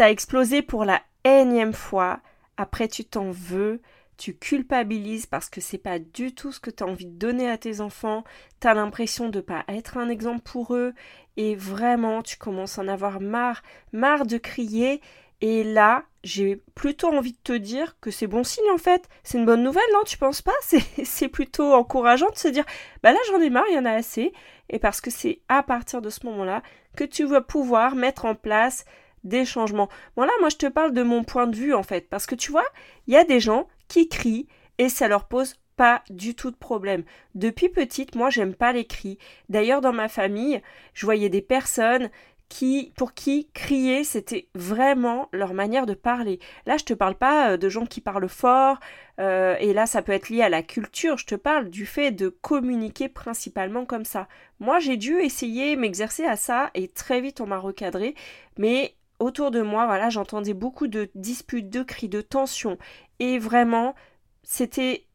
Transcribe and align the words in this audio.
T'as 0.00 0.08
explosé 0.08 0.62
pour 0.62 0.86
la 0.86 1.02
énième 1.24 1.74
fois, 1.74 2.20
après 2.56 2.88
tu 2.88 3.04
t'en 3.04 3.30
veux, 3.30 3.82
tu 4.16 4.34
culpabilises 4.34 5.26
parce 5.26 5.50
que 5.50 5.60
c'est 5.60 5.76
pas 5.76 5.98
du 5.98 6.34
tout 6.34 6.52
ce 6.52 6.58
que 6.58 6.70
tu 6.70 6.82
as 6.82 6.86
envie 6.86 7.04
de 7.04 7.18
donner 7.18 7.50
à 7.50 7.58
tes 7.58 7.82
enfants, 7.82 8.24
tu 8.62 8.66
as 8.66 8.72
l'impression 8.72 9.28
de 9.28 9.42
pas 9.42 9.62
être 9.68 9.98
un 9.98 10.08
exemple 10.08 10.40
pour 10.40 10.74
eux. 10.74 10.94
Et 11.36 11.54
vraiment 11.54 12.22
tu 12.22 12.38
commences 12.38 12.78
à 12.78 12.82
en 12.82 12.88
avoir 12.88 13.20
marre, 13.20 13.62
marre 13.92 14.24
de 14.24 14.38
crier. 14.38 15.02
Et 15.42 15.64
là, 15.64 16.04
j'ai 16.24 16.56
plutôt 16.74 17.08
envie 17.08 17.32
de 17.32 17.38
te 17.44 17.52
dire 17.52 17.94
que 18.00 18.10
c'est 18.10 18.26
bon 18.26 18.42
signe 18.42 18.70
en 18.72 18.78
fait, 18.78 19.06
c'est 19.22 19.36
une 19.36 19.44
bonne 19.44 19.62
nouvelle, 19.62 19.84
non 19.92 20.04
Tu 20.06 20.16
penses 20.16 20.40
pas? 20.40 20.56
C'est 21.04 21.28
plutôt 21.28 21.74
encourageant 21.74 22.30
de 22.30 22.38
se 22.38 22.48
dire 22.48 22.64
bah 23.02 23.12
là 23.12 23.18
j'en 23.28 23.40
ai 23.42 23.50
marre, 23.50 23.66
il 23.68 23.74
y 23.74 23.78
en 23.78 23.84
a 23.84 23.92
assez. 23.92 24.32
Et 24.70 24.78
parce 24.78 25.02
que 25.02 25.10
c'est 25.10 25.42
à 25.50 25.62
partir 25.62 26.00
de 26.00 26.08
ce 26.08 26.24
moment-là 26.24 26.62
que 26.96 27.04
tu 27.04 27.24
vas 27.24 27.42
pouvoir 27.42 27.96
mettre 27.96 28.24
en 28.24 28.34
place 28.34 28.86
des 29.24 29.44
changements. 29.44 29.88
Bon 30.16 30.22
là, 30.22 30.32
moi 30.40 30.48
je 30.48 30.56
te 30.56 30.66
parle 30.66 30.92
de 30.92 31.02
mon 31.02 31.24
point 31.24 31.46
de 31.46 31.56
vue 31.56 31.74
en 31.74 31.82
fait, 31.82 32.08
parce 32.08 32.26
que 32.26 32.34
tu 32.34 32.50
vois, 32.50 32.66
il 33.06 33.14
y 33.14 33.16
a 33.16 33.24
des 33.24 33.40
gens 33.40 33.68
qui 33.88 34.08
crient 34.08 34.46
et 34.78 34.88
ça 34.88 35.08
leur 35.08 35.26
pose 35.26 35.56
pas 35.76 36.02
du 36.10 36.34
tout 36.34 36.50
de 36.50 36.56
problème. 36.56 37.04
Depuis 37.34 37.68
petite, 37.68 38.14
moi 38.14 38.30
j'aime 38.30 38.54
pas 38.54 38.72
les 38.72 38.84
cris. 38.84 39.18
D'ailleurs 39.48 39.80
dans 39.80 39.92
ma 39.92 40.08
famille, 40.08 40.60
je 40.94 41.06
voyais 41.06 41.28
des 41.28 41.42
personnes 41.42 42.10
qui, 42.50 42.92
pour 42.96 43.14
qui 43.14 43.48
crier, 43.54 44.04
c'était 44.04 44.48
vraiment 44.54 45.28
leur 45.32 45.54
manière 45.54 45.86
de 45.86 45.94
parler. 45.94 46.40
Là, 46.66 46.76
je 46.76 46.84
te 46.84 46.92
parle 46.92 47.14
pas 47.14 47.52
euh, 47.52 47.56
de 47.56 47.68
gens 47.70 47.86
qui 47.86 48.00
parlent 48.02 48.28
fort, 48.28 48.78
euh, 49.20 49.56
et 49.60 49.72
là, 49.72 49.86
ça 49.86 50.02
peut 50.02 50.12
être 50.12 50.28
lié 50.28 50.42
à 50.42 50.48
la 50.48 50.62
culture. 50.62 51.16
Je 51.16 51.26
te 51.26 51.36
parle 51.36 51.70
du 51.70 51.86
fait 51.86 52.10
de 52.10 52.28
communiquer 52.28 53.08
principalement 53.08 53.86
comme 53.86 54.04
ça. 54.04 54.28
Moi, 54.58 54.80
j'ai 54.80 54.96
dû 54.96 55.20
essayer 55.20 55.76
m'exercer 55.76 56.24
à 56.24 56.36
ça, 56.36 56.70
et 56.74 56.88
très 56.88 57.20
vite, 57.20 57.40
on 57.40 57.46
m'a 57.46 57.58
recadré. 57.58 58.16
Mais 58.58 58.94
autour 59.20 59.50
de 59.50 59.62
moi, 59.62 59.86
voilà, 59.86 60.10
j'entendais 60.10 60.54
beaucoup 60.54 60.88
de 60.88 61.10
disputes, 61.14 61.70
de 61.70 61.82
cris, 61.82 62.08
de 62.08 62.20
tensions. 62.20 62.78
Et 63.20 63.38
vraiment, 63.38 63.94
c'était. 64.42 65.06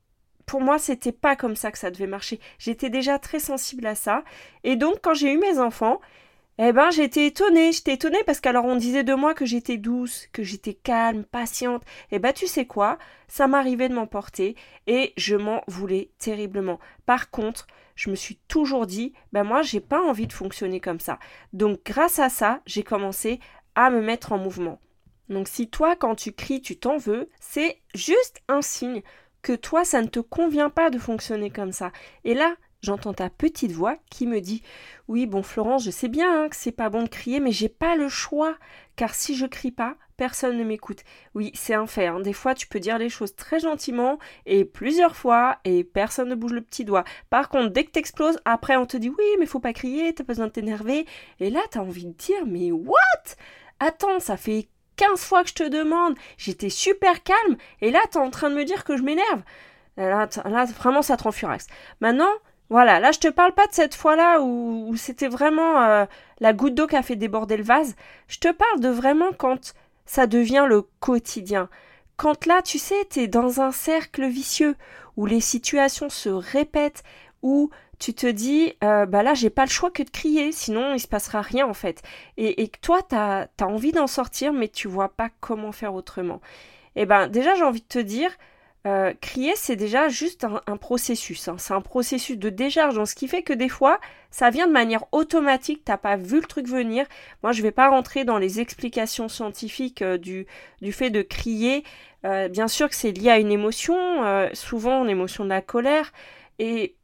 Pour 0.45 0.61
moi, 0.61 0.77
c'était 0.77 1.11
pas 1.11 1.35
comme 1.35 1.55
ça 1.55 1.71
que 1.71 1.79
ça 1.79 1.89
devait 1.89 2.05
marcher. 2.05 2.39
J'étais 2.59 2.91
déjà 2.91 3.17
très 3.17 3.39
sensible 3.39 3.87
à 3.87 3.95
ça. 3.95 4.23
Et 4.63 4.75
donc, 4.75 4.99
quand 5.01 5.15
j'ai 5.15 5.33
eu 5.33 5.39
mes 5.39 5.57
enfants, 5.57 5.99
eh 6.57 6.71
ben, 6.71 6.91
j'étais 6.91 7.25
étonnée. 7.25 7.71
J'étais 7.71 7.93
étonnée 7.93 8.23
parce 8.25 8.39
qu'alors 8.39 8.65
on 8.65 8.75
disait 8.75 9.03
de 9.03 9.13
moi 9.13 9.33
que 9.33 9.45
j'étais 9.45 9.77
douce, 9.77 10.27
que 10.31 10.43
j'étais 10.43 10.75
calme, 10.75 11.25
patiente. 11.25 11.83
Eh 12.11 12.19
ben, 12.19 12.31
tu 12.31 12.47
sais 12.47 12.65
quoi? 12.65 12.97
Ça 13.27 13.47
m'arrivait 13.47 13.89
de 13.89 13.95
m'emporter 13.95 14.55
et 14.87 15.13
je 15.17 15.35
m'en 15.35 15.63
voulais 15.67 16.11
terriblement. 16.19 16.79
Par 17.05 17.29
contre, 17.31 17.67
je 17.95 18.09
me 18.09 18.15
suis 18.15 18.37
toujours 18.47 18.85
dit, 18.85 19.13
ben 19.33 19.43
moi, 19.43 19.63
j'ai 19.63 19.79
pas 19.79 20.01
envie 20.01 20.27
de 20.27 20.33
fonctionner 20.33 20.79
comme 20.79 20.99
ça. 20.99 21.17
Donc, 21.53 21.79
grâce 21.85 22.19
à 22.19 22.29
ça, 22.29 22.61
j'ai 22.65 22.83
commencé 22.83 23.39
à 23.75 23.89
me 23.89 24.01
mettre 24.01 24.31
en 24.31 24.37
mouvement. 24.37 24.79
Donc 25.29 25.47
si 25.47 25.69
toi, 25.69 25.95
quand 25.95 26.15
tu 26.15 26.31
cries, 26.31 26.61
tu 26.61 26.77
t'en 26.77 26.97
veux, 26.97 27.29
c'est 27.39 27.77
juste 27.93 28.41
un 28.47 28.61
signe 28.61 29.01
que 29.41 29.53
toi, 29.53 29.85
ça 29.85 30.01
ne 30.01 30.07
te 30.07 30.19
convient 30.19 30.69
pas 30.69 30.89
de 30.89 30.97
fonctionner 30.97 31.49
comme 31.49 31.71
ça. 31.71 31.91
Et 32.23 32.33
là, 32.33 32.55
j'entends 32.81 33.13
ta 33.13 33.29
petite 33.29 33.71
voix 33.71 33.97
qui 34.09 34.27
me 34.27 34.41
dit 34.41 34.63
Oui, 35.07 35.25
bon, 35.25 35.43
Florence, 35.43 35.83
je 35.83 35.91
sais 35.91 36.07
bien 36.07 36.43
hein, 36.43 36.49
que 36.49 36.55
c'est 36.55 36.71
pas 36.71 36.89
bon 36.89 37.03
de 37.03 37.09
crier, 37.09 37.39
mais 37.39 37.51
j'ai 37.51 37.69
pas 37.69 37.95
le 37.95 38.09
choix, 38.09 38.55
car 38.95 39.13
si 39.13 39.35
je 39.35 39.45
crie 39.45 39.71
pas, 39.71 39.97
personne 40.17 40.57
ne 40.57 40.63
m'écoute. 40.63 41.03
Oui, 41.33 41.51
c'est 41.53 41.73
un 41.73 41.87
fait. 41.87 42.07
Hein. 42.07 42.21
Des 42.21 42.33
fois, 42.33 42.55
tu 42.55 42.67
peux 42.67 42.79
dire 42.79 42.97
les 42.97 43.09
choses 43.09 43.35
très 43.35 43.59
gentiment 43.59 44.17
et 44.45 44.65
plusieurs 44.65 45.15
fois 45.15 45.57
et 45.65 45.83
personne 45.83 46.29
ne 46.29 46.35
bouge 46.35 46.53
le 46.53 46.61
petit 46.61 46.85
doigt. 46.85 47.03
Par 47.29 47.49
contre, 47.49 47.69
dès 47.71 47.83
que 47.83 47.91
t'exploses, 47.91 48.39
après 48.45 48.77
on 48.77 48.85
te 48.85 48.97
dit 48.97 49.09
oui, 49.09 49.25
mais 49.39 49.45
faut 49.45 49.59
pas 49.59 49.73
crier, 49.73 50.13
t'as 50.13 50.23
besoin 50.23 50.47
de 50.47 50.51
t'énerver. 50.51 51.05
Et 51.39 51.49
là, 51.49 51.61
t'as 51.69 51.81
envie 51.81 52.05
de 52.05 52.13
dire 52.13 52.45
mais 52.45 52.71
what? 52.71 52.95
Attends, 53.79 54.19
ça 54.19 54.37
fait 54.37 54.67
15 54.97 55.19
fois 55.19 55.43
que 55.43 55.49
je 55.49 55.55
te 55.55 55.67
demande, 55.67 56.15
j'étais 56.37 56.69
super 56.69 57.23
calme, 57.23 57.57
et 57.81 57.91
là, 57.91 57.99
t'es 58.09 58.17
en 58.17 58.29
train 58.29 58.49
de 58.49 58.55
me 58.55 58.63
dire 58.63 58.83
que 58.83 58.97
je 58.97 59.03
m'énerve. 59.03 59.41
Là, 59.97 60.27
vraiment, 60.77 61.01
ça 61.01 61.17
te 61.17 61.23
rend 61.23 61.31
furax. 61.31 61.67
Maintenant, 62.01 62.31
voilà, 62.69 62.99
là, 62.99 63.11
je 63.11 63.19
te 63.19 63.27
parle 63.27 63.53
pas 63.53 63.67
de 63.67 63.73
cette 63.73 63.95
fois-là 63.95 64.41
où, 64.41 64.95
c'était 64.97 65.27
vraiment 65.27 65.81
euh, 65.81 66.05
la 66.39 66.53
goutte 66.53 66.75
d'eau 66.75 66.87
qui 66.87 66.95
a 66.95 67.03
fait 67.03 67.15
déborder 67.15 67.57
le 67.57 67.63
vase. 67.63 67.95
Je 68.27 68.39
te 68.39 68.51
parle 68.51 68.79
de 68.79 68.89
vraiment 68.89 69.31
quand 69.37 69.73
ça 70.05 70.27
devient 70.27 70.65
le 70.67 70.81
quotidien. 70.99 71.69
Quand 72.17 72.45
là, 72.45 72.61
tu 72.61 72.79
sais, 72.79 73.05
t'es 73.05 73.27
dans 73.27 73.61
un 73.61 73.71
cercle 73.71 74.25
vicieux 74.25 74.75
où 75.15 75.25
les 75.25 75.41
situations 75.41 76.09
se 76.09 76.29
répètent, 76.29 77.03
où 77.41 77.69
tu 77.99 78.13
te 78.13 78.27
dis, 78.27 78.73
euh, 78.83 79.05
bah 79.05 79.23
là, 79.23 79.33
j'ai 79.33 79.49
pas 79.49 79.65
le 79.65 79.69
choix 79.69 79.91
que 79.91 80.03
de 80.03 80.09
crier, 80.09 80.51
sinon 80.51 80.93
il 80.93 80.99
se 80.99 81.07
passera 81.07 81.41
rien 81.41 81.67
en 81.67 81.73
fait. 81.73 82.01
Et, 82.37 82.69
toi, 82.81 83.01
tu 83.07 83.15
as, 83.15 83.47
envie 83.61 83.91
d'en 83.91 84.07
sortir, 84.07 84.53
mais 84.53 84.67
tu 84.67 84.87
vois 84.87 85.09
pas 85.09 85.29
comment 85.39 85.71
faire 85.71 85.93
autrement. 85.93 86.41
Eh 86.95 87.05
ben, 87.05 87.27
déjà, 87.27 87.55
j'ai 87.55 87.63
envie 87.63 87.81
de 87.81 87.87
te 87.87 87.99
dire, 87.99 88.31
euh, 88.87 89.13
crier, 89.21 89.53
c'est 89.55 89.75
déjà 89.75 90.09
juste 90.09 90.45
un, 90.67 90.77
processus. 90.77 91.47
Hein. 91.47 91.55
C'est 91.57 91.73
un 91.73 91.81
processus 91.81 92.37
de 92.37 92.49
décharge. 92.49 92.95
Donc, 92.95 93.07
ce 93.07 93.15
qui 93.15 93.27
fait 93.27 93.43
que 93.43 93.53
des 93.53 93.69
fois, 93.69 93.99
ça 94.31 94.49
vient 94.49 94.67
de 94.67 94.71
manière 94.73 95.05
automatique. 95.11 95.83
T'as 95.85 95.97
pas 95.97 96.17
vu 96.17 96.37
le 96.41 96.47
truc 96.47 96.67
venir. 96.67 97.05
Moi, 97.43 97.51
je 97.51 97.61
vais 97.61 97.71
pas 97.71 97.89
rentrer 97.89 98.25
dans 98.25 98.37
les 98.37 98.59
explications 98.59 99.27
scientifiques 99.29 100.01
euh, 100.01 100.17
du, 100.17 100.47
du 100.81 100.91
fait 100.91 101.09
de 101.09 101.21
crier. 101.21 101.83
bien 102.49 102.67
sûr 102.67 102.89
que 102.89 102.95
c'est 102.95 103.11
lié 103.11 103.29
à 103.29 103.39
une 103.39 103.51
émotion, 103.51 103.95
souvent 104.53 105.03
une 105.03 105.11
émotion 105.11 105.43
de 105.43 105.49
la 105.49 105.61
colère. 105.61 106.11
Et 106.57 106.95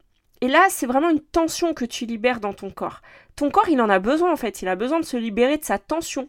et 0.42 0.48
là, 0.48 0.66
c'est 0.70 0.86
vraiment 0.86 1.08
une 1.08 1.20
tension 1.20 1.72
que 1.72 1.84
tu 1.84 2.04
libères 2.04 2.40
dans 2.40 2.52
ton 2.52 2.72
corps. 2.72 3.00
Ton 3.36 3.48
corps, 3.48 3.68
il 3.68 3.80
en 3.80 3.88
a 3.88 4.00
besoin 4.00 4.32
en 4.32 4.36
fait, 4.36 4.60
il 4.60 4.66
a 4.66 4.74
besoin 4.74 4.98
de 4.98 5.04
se 5.04 5.16
libérer 5.16 5.56
de 5.56 5.64
sa 5.64 5.78
tension. 5.78 6.26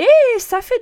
Et 0.00 0.38
ça 0.38 0.60
fait 0.60 0.80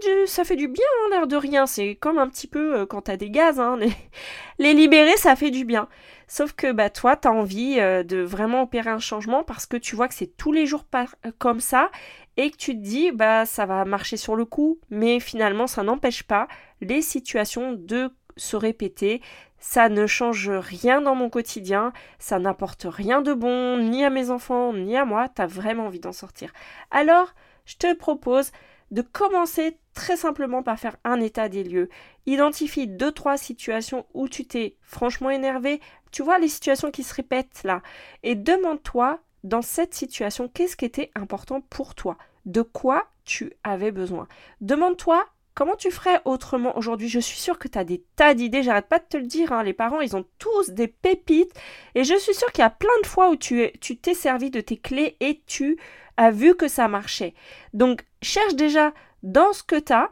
du, 0.57 0.67
bien, 0.67 0.87
hein, 1.05 1.09
l'air 1.11 1.27
de 1.27 1.37
rien. 1.37 1.67
C'est 1.67 1.95
comme 1.95 2.17
un 2.17 2.27
petit 2.27 2.47
peu 2.47 2.79
euh, 2.79 2.87
quand 2.87 3.03
t'as 3.03 3.19
des 3.19 3.29
gaz, 3.29 3.61
hein, 3.61 3.79
les, 4.59 4.73
libérer, 4.73 5.15
ça 5.19 5.37
fait 5.37 5.51
du 5.51 5.67
bien. 5.67 5.89
Sauf 6.27 6.55
que 6.55 6.73
bah 6.73 6.89
toi, 6.89 7.17
t'as 7.17 7.29
envie 7.29 7.79
euh, 7.81 8.03
de 8.03 8.23
vraiment 8.23 8.63
opérer 8.63 8.89
un 8.89 8.99
changement 8.99 9.45
parce 9.45 9.67
que 9.67 9.77
tu 9.77 9.95
vois 9.95 10.09
que 10.09 10.15
c'est 10.15 10.35
tous 10.39 10.53
les 10.53 10.65
jours 10.65 10.87
euh, 10.95 11.05
comme 11.37 11.61
ça 11.61 11.91
et 12.39 12.51
que 12.51 12.57
tu 12.57 12.73
te 12.73 12.81
dis 12.83 13.11
bah 13.13 13.45
ça 13.45 13.67
va 13.67 13.85
marcher 13.85 14.17
sur 14.17 14.37
le 14.37 14.47
coup, 14.47 14.79
mais 14.89 15.21
finalement 15.21 15.67
ça 15.67 15.83
n'empêche 15.83 16.23
pas 16.23 16.49
les 16.81 17.03
situations 17.03 17.73
de 17.75 18.11
se 18.37 18.57
répéter, 18.57 19.21
ça 19.59 19.89
ne 19.89 20.07
change 20.07 20.51
rien 20.51 21.01
dans 21.01 21.15
mon 21.15 21.31
quotidien, 21.31 21.93
ça 22.19 22.39
n'apporte 22.39 22.87
rien 22.89 23.21
de 23.21 23.33
bon, 23.33 23.77
ni 23.79 24.05
à 24.05 24.11
mes 24.11 24.31
enfants, 24.31 24.73
ni 24.73 24.97
à 24.97 25.05
moi, 25.05 25.29
t'as 25.29 25.47
vraiment 25.47 25.87
envie 25.87 26.01
d'en 26.01 26.13
sortir. 26.13 26.53
Alors, 26.91 27.35
je 27.67 27.77
te 27.77 27.95
propose 27.95 28.53
de 28.91 29.03
commencer 29.03 29.79
très 29.95 30.17
simplement 30.17 30.63
par 30.63 30.79
faire 30.79 30.97
un 31.05 31.21
état 31.21 31.49
des 31.49 31.63
lieux. 31.63 31.89
Identifie 32.27 32.89
deux, 32.89 33.13
trois 33.13 33.37
situations 33.37 34.07
où 34.15 34.29
tu 34.29 34.47
t'es 34.47 34.77
franchement 34.83 35.31
énervé, 35.31 35.81
tu 36.11 36.23
vois 36.23 36.39
les 36.39 36.49
situations 36.49 36.91
qui 36.91 37.03
se 37.03 37.15
répètent 37.15 37.63
là, 37.65 37.83
et 38.23 38.35
demande-toi 38.35 39.21
dans 39.45 39.63
cette 39.63 39.95
situation 39.95 40.49
qu'est-ce 40.49 40.77
qui 40.77 40.85
était 40.85 41.11
important 41.15 41.61
pour 41.61 41.95
toi, 41.95 42.17
de 42.47 42.63
quoi 42.63 43.07
tu 43.25 43.53
avais 43.63 43.93
besoin? 43.93 44.27
Demande-toi 44.61 45.25
Comment 45.55 45.77
tu 45.77 45.91
ferais 45.91 46.21
autrement 46.25 46.77
aujourd'hui? 46.79 47.09
Je 47.09 47.19
suis 47.19 47.39
sûre 47.39 47.59
que 47.59 47.69
tu 47.69 47.79
as 47.79 47.85
des 47.85 48.05
tas 48.17 48.35
d'idées, 48.35 48.63
j'arrête 48.63 48.89
pas 48.89 48.99
de 48.99 49.05
te 49.09 49.17
le 49.17 49.27
dire, 49.27 49.53
hein. 49.53 49.63
les 49.63 49.73
parents 49.73 50.01
ils 50.01 50.17
ont 50.17 50.25
tous 50.39 50.71
des 50.71 50.89
pépites 50.89 51.53
et 51.95 52.05
je 52.05 52.15
suis 52.19 52.35
sûre 52.35 52.51
qu'il 52.53 52.63
y 52.63 52.67
a 52.67 52.71
plein 52.71 52.89
de 53.03 53.07
fois 53.07 53.31
où 53.31 53.37
tu 53.37 53.71
t'es 54.01 54.15
servi 54.15 54.51
de 54.51 54.61
tes 54.61 54.77
clés 54.77 55.17
et 55.21 55.43
tu 55.47 55.77
as 56.17 56.31
vu 56.31 56.55
que 56.55 56.69
ça 56.69 56.89
marchait. 56.89 57.35
Donc 57.75 58.05
cherche 58.23 58.55
déjà 58.55 58.93
dans 59.23 59.53
ce 59.53 59.63
que 59.63 59.79
tu 59.79 59.93
as, 59.93 60.11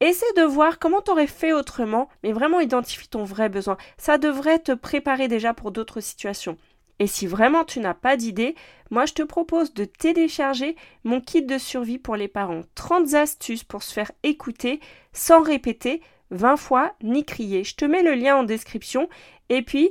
essaie 0.00 0.32
de 0.36 0.42
voir 0.42 0.78
comment 0.78 1.02
tu 1.02 1.10
aurais 1.10 1.26
fait 1.26 1.52
autrement, 1.52 2.08
mais 2.22 2.32
vraiment 2.32 2.60
identifie 2.60 3.08
ton 3.08 3.24
vrai 3.24 3.48
besoin. 3.48 3.76
Ça 3.96 4.18
devrait 4.18 4.58
te 4.58 4.72
préparer 4.72 5.28
déjà 5.28 5.54
pour 5.54 5.70
d'autres 5.70 6.00
situations. 6.00 6.56
Et 7.00 7.06
si 7.06 7.26
vraiment 7.26 7.64
tu 7.64 7.80
n'as 7.80 7.94
pas 7.94 8.16
d'idée, 8.16 8.54
moi 8.90 9.06
je 9.06 9.14
te 9.14 9.22
propose 9.22 9.72
de 9.72 9.86
télécharger 9.86 10.76
mon 11.02 11.20
kit 11.20 11.42
de 11.42 11.56
survie 11.56 11.98
pour 11.98 12.14
les 12.14 12.28
parents. 12.28 12.60
30 12.74 13.14
astuces 13.14 13.64
pour 13.64 13.82
se 13.82 13.92
faire 13.92 14.12
écouter 14.22 14.80
sans 15.14 15.42
répéter 15.42 16.02
20 16.30 16.58
fois 16.58 16.92
ni 17.02 17.24
crier. 17.24 17.64
Je 17.64 17.74
te 17.74 17.86
mets 17.86 18.02
le 18.02 18.14
lien 18.14 18.36
en 18.36 18.42
description 18.42 19.08
et 19.48 19.62
puis 19.62 19.90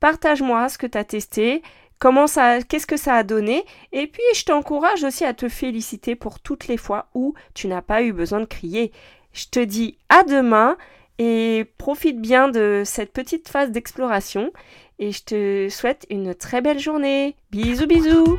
partage-moi 0.00 0.68
ce 0.68 0.76
que 0.76 0.86
tu 0.86 0.98
as 0.98 1.04
testé, 1.04 1.62
comment 1.98 2.26
ça 2.26 2.62
qu'est-ce 2.62 2.86
que 2.86 2.98
ça 2.98 3.14
a 3.14 3.22
donné 3.22 3.64
et 3.92 4.06
puis 4.06 4.22
je 4.34 4.44
t'encourage 4.44 5.02
aussi 5.02 5.24
à 5.24 5.32
te 5.32 5.48
féliciter 5.48 6.14
pour 6.14 6.40
toutes 6.40 6.68
les 6.68 6.76
fois 6.76 7.08
où 7.14 7.34
tu 7.54 7.68
n'as 7.68 7.82
pas 7.82 8.02
eu 8.02 8.12
besoin 8.12 8.40
de 8.40 8.44
crier. 8.44 8.92
Je 9.32 9.46
te 9.46 9.60
dis 9.60 9.96
à 10.10 10.24
demain 10.24 10.76
et 11.18 11.66
profite 11.78 12.20
bien 12.20 12.48
de 12.48 12.82
cette 12.84 13.12
petite 13.12 13.48
phase 13.48 13.70
d'exploration 13.70 14.52
et 15.00 15.12
je 15.12 15.22
te 15.24 15.68
souhaite 15.70 16.06
une 16.10 16.34
très 16.34 16.60
belle 16.60 16.78
journée. 16.78 17.34
Bisous 17.50 17.86
bisous 17.86 18.38